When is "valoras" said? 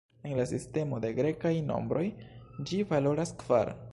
2.95-3.37